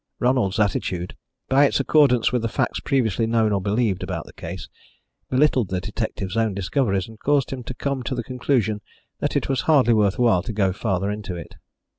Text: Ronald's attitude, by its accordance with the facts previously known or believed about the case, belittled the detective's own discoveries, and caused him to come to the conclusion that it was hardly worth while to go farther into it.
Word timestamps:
Ronald's 0.17 0.59
attitude, 0.59 1.15
by 1.47 1.65
its 1.67 1.79
accordance 1.79 2.31
with 2.31 2.41
the 2.41 2.47
facts 2.49 2.79
previously 2.79 3.27
known 3.27 3.51
or 3.51 3.61
believed 3.61 4.01
about 4.01 4.25
the 4.25 4.33
case, 4.33 4.67
belittled 5.29 5.69
the 5.69 5.79
detective's 5.79 6.35
own 6.35 6.55
discoveries, 6.55 7.07
and 7.07 7.19
caused 7.19 7.51
him 7.51 7.61
to 7.65 7.75
come 7.75 8.01
to 8.05 8.15
the 8.15 8.23
conclusion 8.23 8.81
that 9.19 9.35
it 9.35 9.47
was 9.47 9.61
hardly 9.69 9.93
worth 9.93 10.17
while 10.17 10.41
to 10.41 10.53
go 10.53 10.73
farther 10.73 11.11
into 11.11 11.35
it. 11.35 11.53